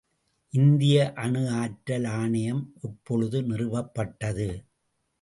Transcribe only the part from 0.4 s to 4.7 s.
இந்திய அணு ஆற்றல் ஆணையம் எப்பொழுது நிறுவப் பட்டது?